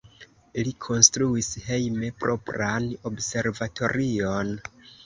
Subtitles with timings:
[0.67, 4.57] Li konstruis hejme propran observatorion.